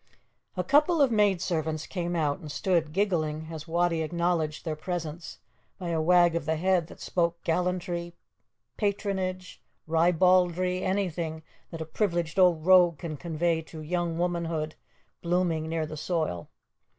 [0.57, 5.37] A couple of maidservants came out and stood giggling as Wattie acknowledged their presence
[5.77, 8.15] by a wag of the head that spoke gallantry,
[8.77, 14.73] patronage, ribaldry anything that a privileged old rogue can convey to young womanhood
[15.21, 16.49] blooming near the soil.